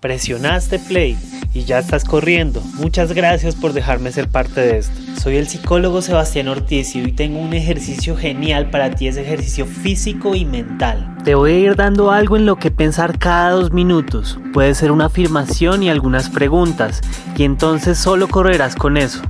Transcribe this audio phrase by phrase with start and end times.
[0.00, 1.18] Presionaste play
[1.52, 2.62] y ya estás corriendo.
[2.76, 4.94] Muchas gracias por dejarme ser parte de esto.
[5.20, 9.66] Soy el psicólogo Sebastián Ortiz y hoy tengo un ejercicio genial para ti, es ejercicio
[9.66, 11.18] físico y mental.
[11.22, 14.38] Te voy a ir dando algo en lo que pensar cada dos minutos.
[14.54, 17.02] Puede ser una afirmación y algunas preguntas,
[17.36, 19.20] y entonces solo correrás con eso.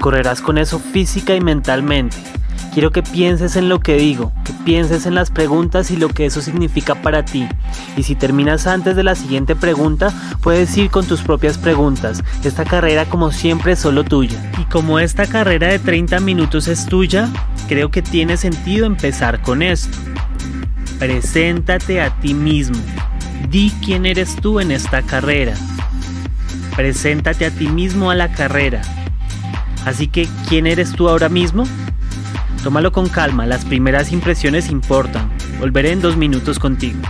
[0.00, 2.16] Correrás con eso física y mentalmente.
[2.72, 6.26] Quiero que pienses en lo que digo, que pienses en las preguntas y lo que
[6.26, 7.48] eso significa para ti.
[7.96, 12.22] Y si terminas antes de la siguiente pregunta, puedes ir con tus propias preguntas.
[12.44, 14.52] Esta carrera como siempre es solo tuya.
[14.60, 17.28] Y como esta carrera de 30 minutos es tuya,
[17.66, 19.98] creo que tiene sentido empezar con esto.
[21.00, 22.78] Preséntate a ti mismo.
[23.50, 25.54] Di quién eres tú en esta carrera.
[26.76, 28.80] Preséntate a ti mismo a la carrera.
[29.84, 31.64] Así que, ¿quién eres tú ahora mismo?
[32.62, 35.30] Tómalo con calma, las primeras impresiones importan.
[35.58, 37.00] Volveré en dos minutos contigo.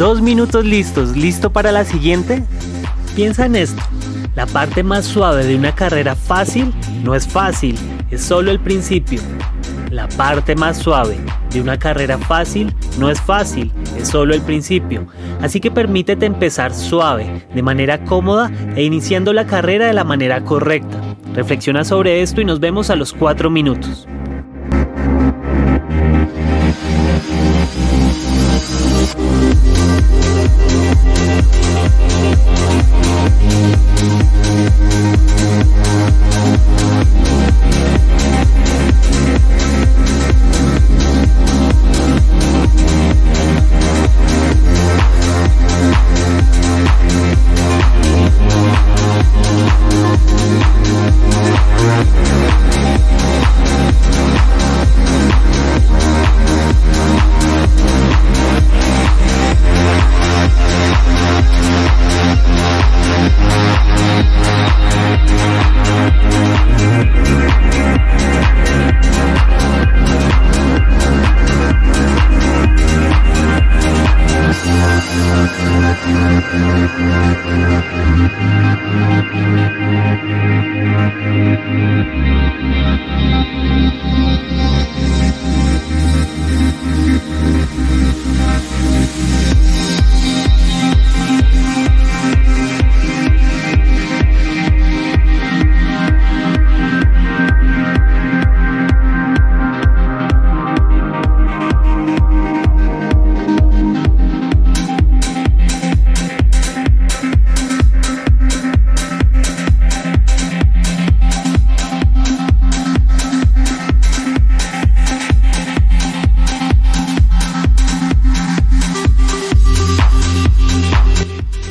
[0.00, 2.42] Dos minutos listos, ¿listo para la siguiente?
[3.14, 3.82] Piensa en esto.
[4.34, 6.72] La parte más suave de una carrera fácil
[7.04, 7.76] no es fácil,
[8.10, 9.20] es solo el principio.
[9.90, 11.18] La parte más suave
[11.50, 15.06] de una carrera fácil no es fácil, es solo el principio.
[15.42, 20.42] Así que permítete empezar suave, de manera cómoda e iniciando la carrera de la manera
[20.46, 20.98] correcta.
[21.34, 24.08] Reflexiona sobre esto y nos vemos a los cuatro minutos.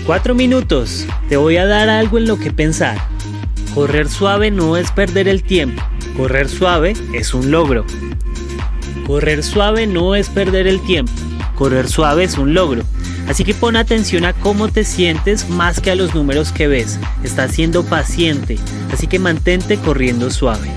[0.10, 1.06] Cuatro minutos.
[1.30, 2.98] Te voy a dar algo en lo que pensar.
[3.76, 5.84] Correr suave no es perder el tiempo.
[6.18, 7.86] Correr suave es un logro.
[9.06, 11.12] Correr suave no es perder el tiempo.
[11.54, 12.82] Correr suave es un logro.
[13.28, 17.00] Así que pon atención a cómo te sientes más que a los números que ves.
[17.24, 18.58] Estás siendo paciente.
[18.92, 20.72] Así que mantente corriendo suave.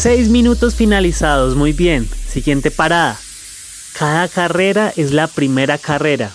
[0.00, 2.06] Seis minutos finalizados, muy bien.
[2.06, 3.18] Siguiente parada.
[3.98, 6.30] Cada carrera es la primera carrera.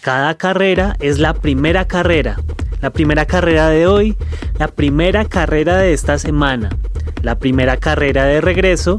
[0.00, 2.40] Cada carrera es la primera carrera.
[2.80, 4.16] La primera carrera de hoy,
[4.58, 6.70] la primera carrera de esta semana,
[7.22, 8.98] la primera carrera de regreso,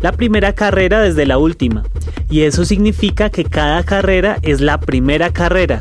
[0.00, 1.84] la primera carrera desde la última.
[2.28, 5.80] Y eso significa que cada carrera es la primera carrera.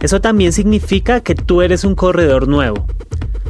[0.00, 2.84] Eso también significa que tú eres un corredor nuevo.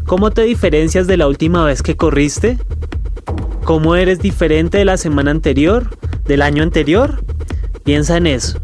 [0.05, 2.59] ¿Cómo te diferencias de la última vez que corriste?
[3.69, 5.91] ¿Cómo eres diferente de la semana anterior?
[6.25, 7.23] ¿Del año anterior?
[7.85, 8.59] Piensa en eso.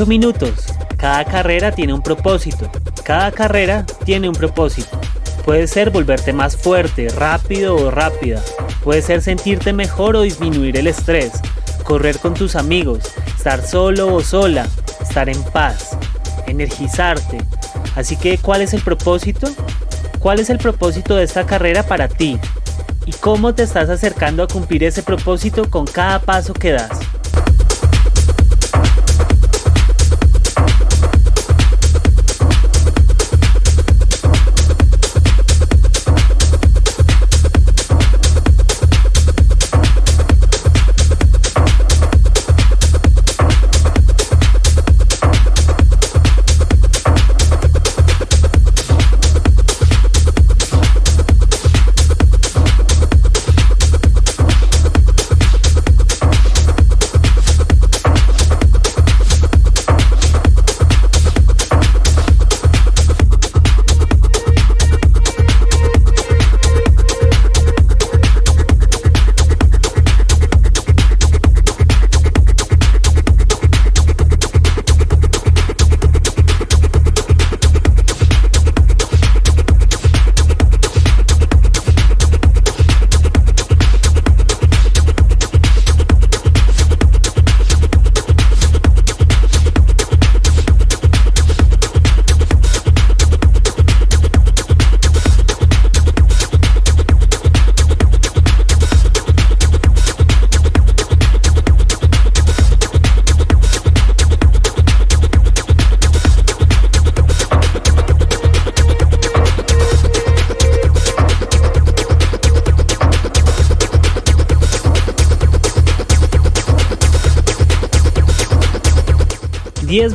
[0.00, 0.64] 8 minutos.
[0.96, 2.70] Cada carrera tiene un propósito.
[3.04, 4.98] Cada carrera tiene un propósito.
[5.44, 8.40] Puede ser volverte más fuerte, rápido o rápida.
[8.82, 11.32] Puede ser sentirte mejor o disminuir el estrés.
[11.84, 13.00] Correr con tus amigos.
[13.36, 14.66] Estar solo o sola.
[15.02, 15.90] Estar en paz.
[16.46, 17.36] Energizarte.
[17.94, 19.48] Así que, ¿cuál es el propósito?
[20.18, 22.38] ¿Cuál es el propósito de esta carrera para ti?
[23.04, 26.99] ¿Y cómo te estás acercando a cumplir ese propósito con cada paso que das?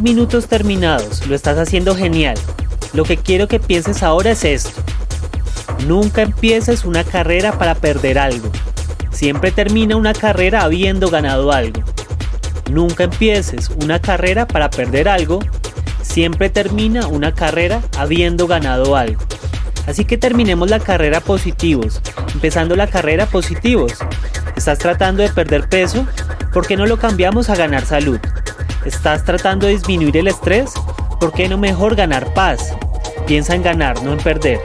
[0.06, 2.36] Minutos terminados, lo estás haciendo genial.
[2.94, 4.80] Lo que quiero que pienses ahora es esto.
[5.88, 8.52] Nunca empieces una carrera para perder algo.
[9.10, 11.82] Siempre termina una carrera habiendo ganado algo.
[12.70, 15.40] Nunca empieces una carrera para perder algo.
[16.04, 19.24] Siempre termina una carrera habiendo ganado algo.
[19.88, 22.00] Así que terminemos la carrera positivos.
[22.32, 23.94] Empezando la carrera positivos.
[24.56, 26.06] ¿Estás tratando de perder peso?
[26.54, 28.20] ¿Por qué no lo cambiamos a ganar salud?
[28.86, 30.72] ¿Estás tratando de disminuir el estrés?
[31.20, 32.72] ¿Por qué no mejor ganar paz?
[33.26, 34.60] Piensa en ganar, no en perder.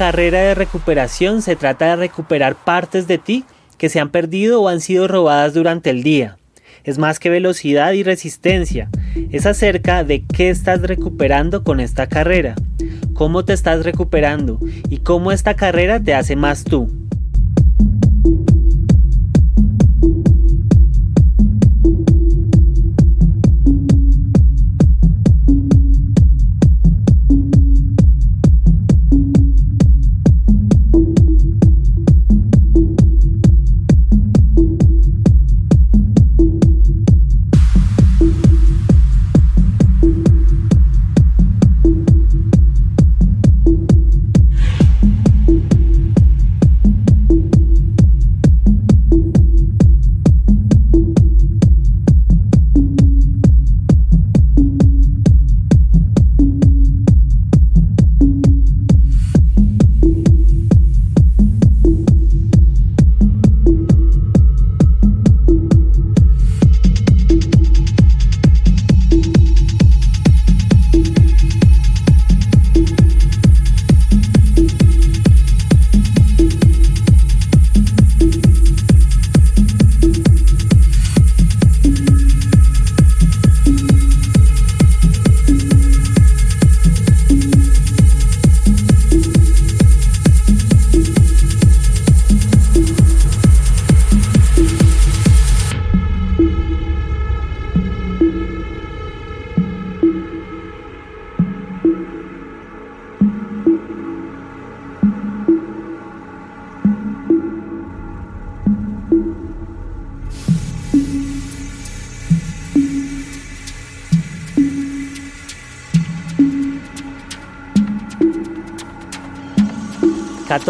[0.00, 3.44] Carrera de recuperación se trata de recuperar partes de ti
[3.76, 6.38] que se han perdido o han sido robadas durante el día.
[6.84, 8.88] Es más que velocidad y resistencia.
[9.30, 12.54] Es acerca de qué estás recuperando con esta carrera,
[13.12, 16.99] cómo te estás recuperando y cómo esta carrera te hace más tú.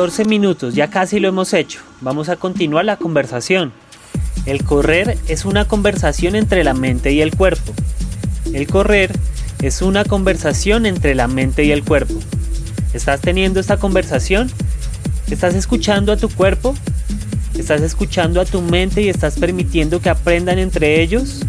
[0.00, 1.80] 14 minutos, ya casi lo hemos hecho.
[2.00, 3.70] Vamos a continuar la conversación.
[4.46, 7.74] El correr es una conversación entre la mente y el cuerpo.
[8.54, 9.12] El correr
[9.60, 12.14] es una conversación entre la mente y el cuerpo.
[12.94, 14.50] ¿Estás teniendo esta conversación?
[15.30, 16.74] ¿Estás escuchando a tu cuerpo?
[17.58, 21.42] ¿Estás escuchando a tu mente y estás permitiendo que aprendan entre ellos?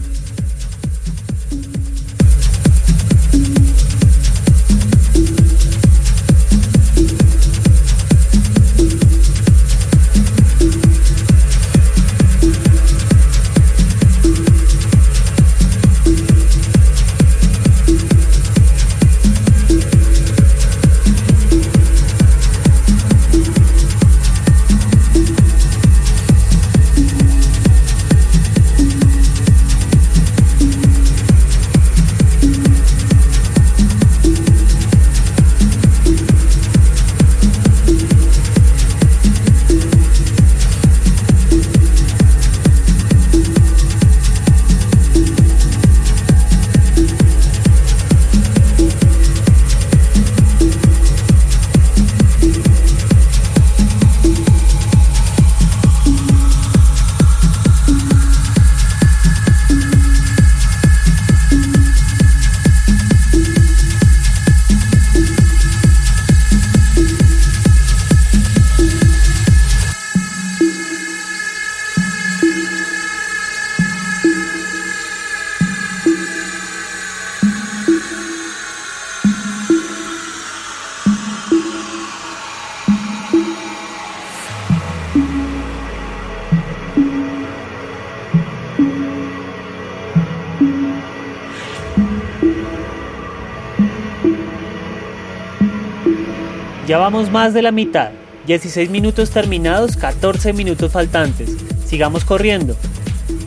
[97.01, 98.11] Vamos más de la mitad.
[98.45, 101.49] 16 minutos terminados, 14 minutos faltantes.
[101.83, 102.75] Sigamos corriendo.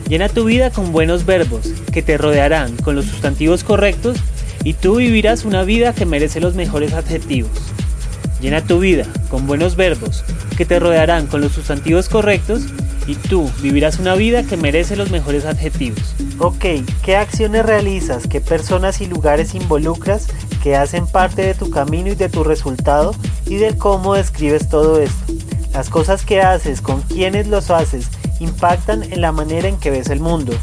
[0.09, 4.17] Llena tu vida con buenos verbos que te rodearán con los sustantivos correctos
[4.65, 7.51] y tú vivirás una vida que merece los mejores adjetivos.
[8.41, 10.25] Llena tu vida con buenos verbos
[10.57, 12.63] que te rodearán con los sustantivos correctos
[13.07, 16.15] y tú vivirás una vida que merece los mejores adjetivos.
[16.39, 16.65] Ok,
[17.03, 18.27] ¿qué acciones realizas?
[18.27, 20.27] ¿Qué personas y lugares involucras
[20.65, 23.13] que hacen parte de tu camino y de tu resultado
[23.45, 25.33] y del cómo describes todo esto.
[25.71, 28.09] Las cosas que haces, con quienes los haces,
[28.39, 30.53] impactan en la manera en que ves el mundo.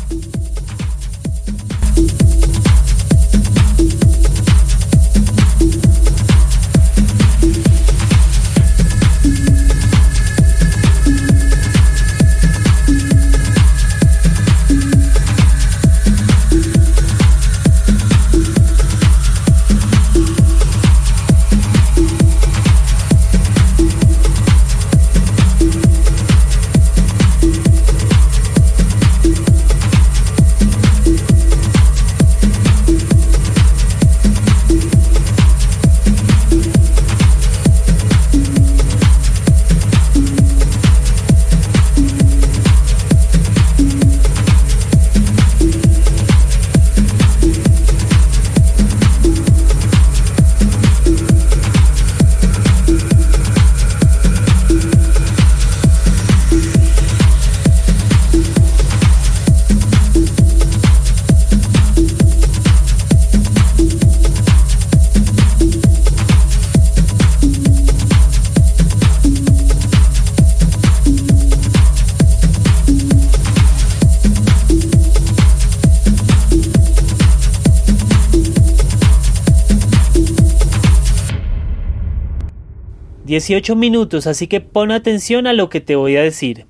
[83.32, 86.66] 18 minutos, así que pon atención a lo que te voy a decir.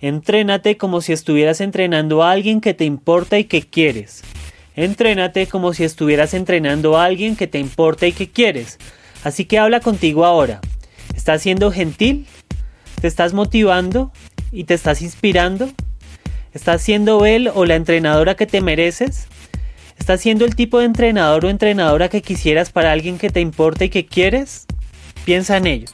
[0.00, 4.22] Entrénate como si estuvieras entrenando a alguien que te importa y que quieres.
[4.74, 8.80] Entrénate como si estuvieras entrenando a alguien que te importa y que quieres.
[9.22, 10.60] Así que habla contigo ahora.
[11.14, 12.26] ¿Estás siendo gentil?
[13.00, 14.10] ¿Te estás motivando?
[14.50, 15.70] ¿Y te estás inspirando?
[16.52, 19.28] ¿Estás siendo él o la entrenadora que te mereces?
[19.96, 23.84] ¿Estás siendo el tipo de entrenador o entrenadora que quisieras para alguien que te importa
[23.84, 24.66] y que quieres?
[25.24, 25.86] Piensa en ello.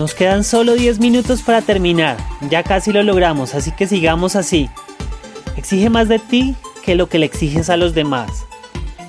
[0.00, 2.16] Nos quedan solo 10 minutos para terminar,
[2.48, 4.70] ya casi lo logramos, así que sigamos así.
[5.58, 8.46] Exige más de ti que lo que le exiges a los demás.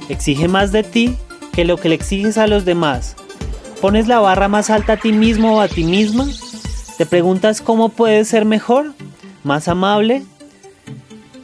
[0.10, 1.16] Exige más de ti
[1.54, 3.16] que lo que le exiges a los demás.
[3.80, 6.28] ¿Pones la barra más alta a ti mismo o a ti misma?
[6.98, 8.92] ¿Te preguntas cómo puedes ser mejor?
[9.46, 10.26] ¿Más amable?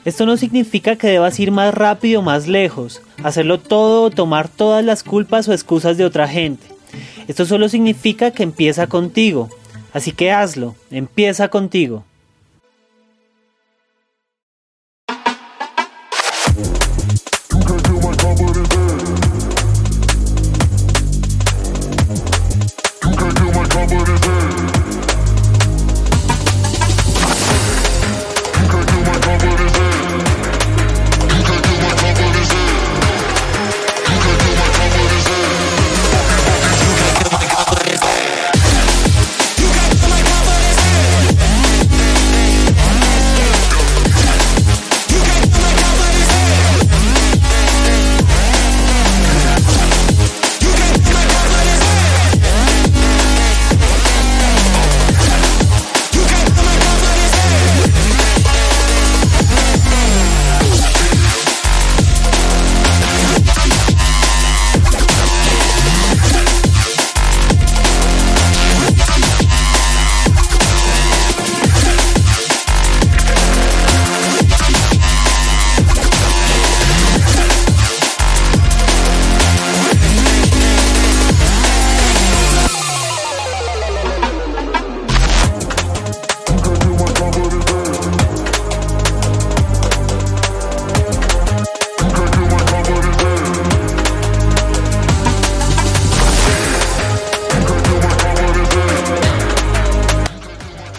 [0.04, 4.50] Esto no significa que debas ir más rápido o más lejos, hacerlo todo o tomar
[4.50, 6.77] todas las culpas o excusas de otra gente.
[7.28, 9.50] Esto solo significa que empieza contigo.
[9.94, 12.04] Así que hazlo, empieza contigo.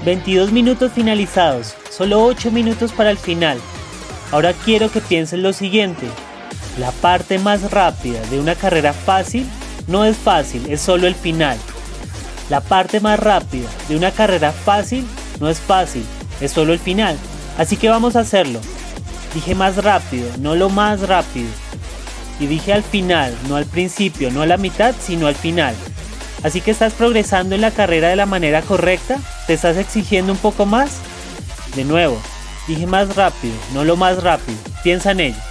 [0.09, 1.75] ...22 minutos finalizados...
[1.91, 3.59] ...solo 8 minutos para el final...
[4.33, 6.07] ...ahora quiero que piensen lo siguiente...
[6.79, 9.47] ...la parte más rápida de una carrera fácil...
[9.87, 11.59] ...no es fácil, es solo el final...
[12.49, 15.07] ...la parte más rápida de una carrera fácil...
[15.41, 16.07] ...no es fácil,
[16.41, 17.19] es solo el final...
[17.59, 18.61] ...así que vamos a hacerlo...
[19.35, 21.51] Dije más rápido, no lo más rápido.
[22.41, 25.75] Y dije al final, no al principio, no a la mitad, sino al final.
[26.43, 29.19] Así que estás progresando en la carrera de la manera correcta.
[29.47, 30.99] ¿Te estás exigiendo un poco más?
[31.75, 32.21] De nuevo,
[32.67, 34.59] dije más rápido, no lo más rápido.
[34.83, 35.48] Piensa en ello.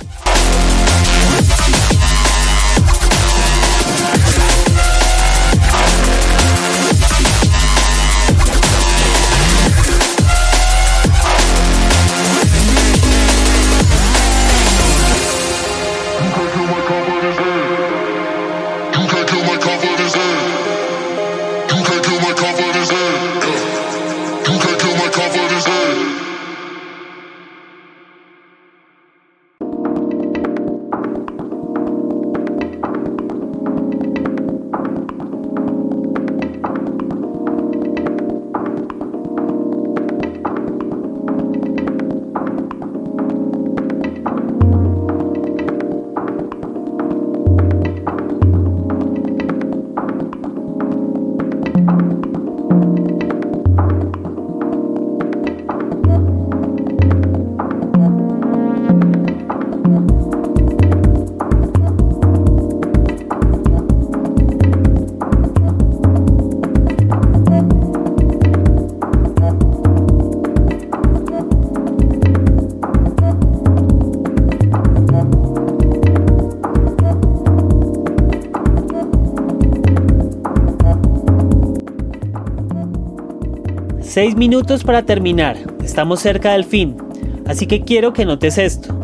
[84.17, 85.58] 6 minutos para terminar.
[85.84, 86.97] Estamos cerca del fin.
[87.45, 88.99] Así que quiero que notes esto.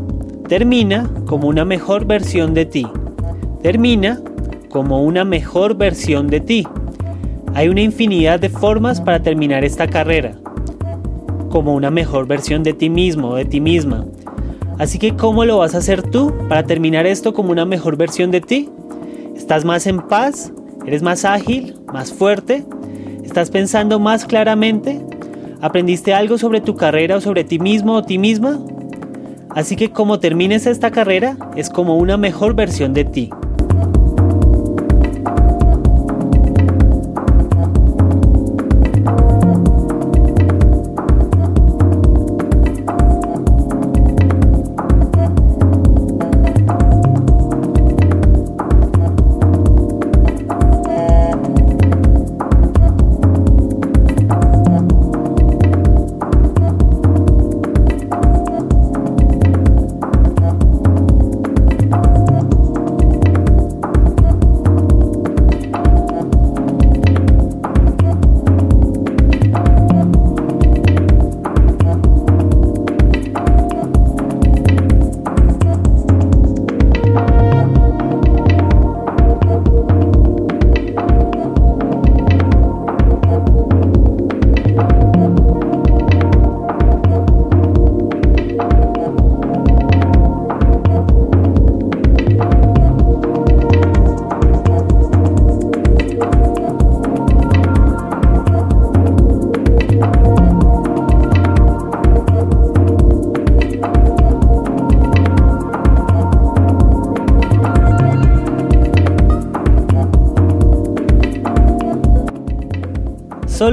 [0.48, 2.88] Termina como una mejor versión de ti.
[3.62, 4.20] Termina
[4.72, 6.68] como una mejor versión de ti.
[7.54, 10.34] Hay una infinidad de formas para terminar esta carrera.
[11.52, 14.08] Como una mejor versión de ti mismo o de ti misma.
[14.80, 18.32] Así que ¿cómo lo vas a hacer tú para terminar esto como una mejor versión
[18.32, 18.68] de ti?
[19.36, 20.52] ¿Estás más en paz?
[20.88, 21.76] ¿Eres más ágil?
[21.94, 22.66] ¿Más fuerte?
[23.24, 25.02] ¿Estás pensando más claramente?
[25.62, 28.60] ¿Aprendiste algo sobre tu carrera o sobre ti mismo o ti misma?
[29.50, 33.30] Así que como termines esta carrera es como una mejor versión de ti.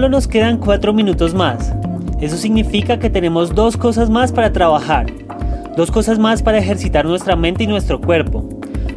[0.00, 1.74] Solo nos quedan 4 minutos más.
[2.22, 5.04] Eso significa que tenemos dos cosas más para trabajar.
[5.76, 8.48] Dos cosas más para ejercitar nuestra mente y nuestro cuerpo.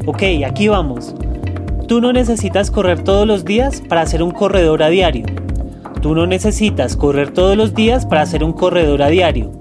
[0.06, 1.13] Ok, aquí vamos.
[1.89, 5.26] Tú no necesitas correr todos los días para ser un corredor a diario.
[6.02, 9.52] Tú no necesitas correr todos los días para ser un corredor a diario.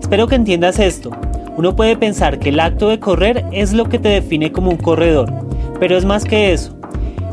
[0.00, 1.12] Espero que entiendas esto.
[1.56, 4.78] Uno puede pensar que el acto de correr es lo que te define como un
[4.78, 5.32] corredor,
[5.78, 6.76] pero es más que eso.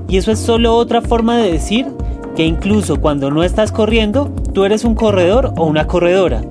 [0.08, 1.95] Y eso es solo otra forma de decir
[2.36, 6.42] que incluso cuando no estás corriendo, tú eres un corredor o una corredora.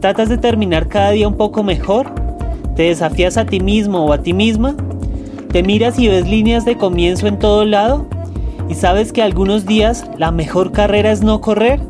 [0.00, 2.10] ¿Tratas de terminar cada día un poco mejor?
[2.76, 4.74] ¿Te desafías a ti mismo o a ti misma?
[5.52, 8.06] ¿Te miras y ves líneas de comienzo en todo lado?
[8.68, 11.80] ¿Y sabes que algunos días la mejor carrera es no correr?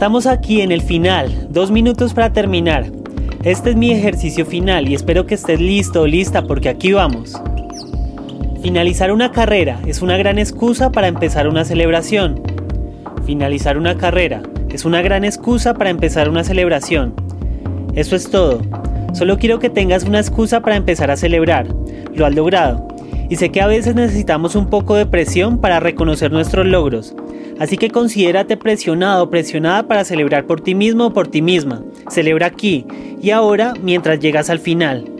[0.00, 2.90] Estamos aquí en el final, dos minutos para terminar.
[3.44, 7.38] Este es mi ejercicio final y espero que estés listo o lista porque aquí vamos.
[8.62, 12.40] Finalizar una carrera es una gran excusa para empezar una celebración.
[13.26, 17.12] Finalizar una carrera es una gran excusa para empezar una celebración.
[17.94, 18.62] Eso es todo.
[19.12, 21.66] Solo quiero que tengas una excusa para empezar a celebrar.
[22.14, 22.88] Lo has logrado.
[23.28, 27.14] Y sé que a veces necesitamos un poco de presión para reconocer nuestros logros.
[27.60, 31.84] Así que considérate presionado o presionada para celebrar por ti mismo o por ti misma.
[32.08, 32.86] Celebra aquí
[33.22, 35.19] y ahora mientras llegas al final.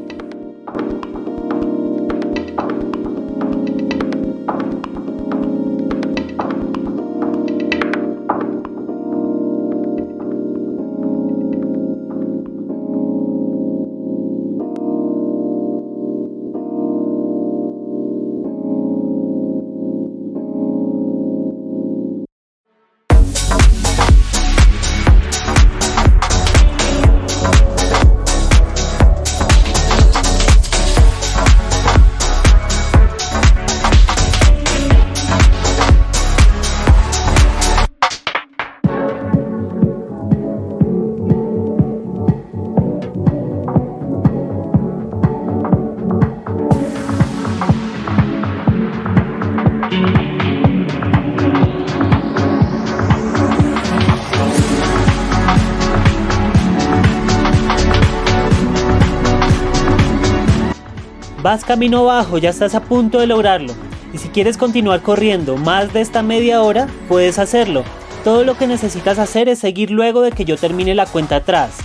[61.42, 63.72] Vas camino abajo, ya estás a punto de lograrlo.
[64.12, 67.82] Y si quieres continuar corriendo más de esta media hora, puedes hacerlo.
[68.24, 71.78] Todo lo que necesitas hacer es seguir luego de que yo termine la cuenta atrás.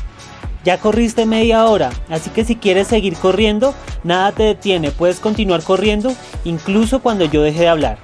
[0.65, 5.63] Ya corriste media hora, así que si quieres seguir corriendo, nada te detiene, puedes continuar
[5.63, 6.13] corriendo
[6.43, 7.97] incluso cuando yo deje de hablar.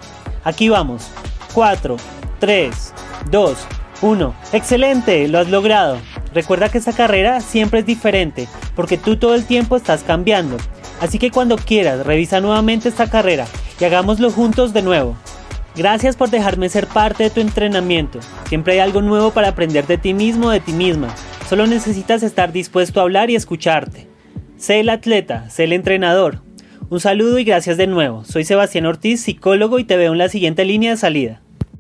[0.46, 1.10] Aquí vamos.
[1.54, 1.98] 4,
[2.40, 2.94] 3,
[3.30, 3.58] 2,
[4.02, 4.36] 1.
[4.54, 5.98] Excelente, lo has logrado.
[6.34, 10.56] Recuerda que esta carrera siempre es diferente, porque tú todo el tiempo estás cambiando.
[11.02, 13.48] Así que cuando quieras, revisa nuevamente esta carrera
[13.80, 15.18] y hagámoslo juntos de nuevo.
[15.76, 18.20] Gracias por dejarme ser parte de tu entrenamiento.
[18.48, 21.08] Siempre hay algo nuevo para aprender de ti mismo o de ti misma.
[21.50, 24.08] Solo necesitas estar dispuesto a hablar y escucharte.
[24.58, 26.44] Sé el atleta, sé el entrenador.
[26.90, 28.24] Un saludo y gracias de nuevo.
[28.24, 31.42] Soy Sebastián Ortiz, psicólogo y te veo en la siguiente línea de salida.